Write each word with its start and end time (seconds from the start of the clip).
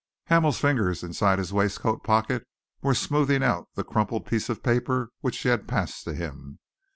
Hamel's 0.25 0.57
fingers 0.59 1.03
inside 1.03 1.37
his 1.37 1.53
waistcoat 1.53 2.03
pocket 2.03 2.47
were 2.81 2.95
smoothing 2.95 3.43
out 3.43 3.69
the 3.75 3.83
crumpled 3.83 4.25
piece 4.25 4.49
of 4.49 4.63
paper 4.63 5.11
which 5.21 5.35
she 5.35 5.49
had 5.49 5.67
passed 5.67 6.05
to 6.05 6.15
him. 6.15 6.57